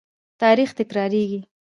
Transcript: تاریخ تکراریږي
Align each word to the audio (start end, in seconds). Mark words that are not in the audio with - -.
تاریخ 0.41 0.69
تکراریږي 0.79 1.41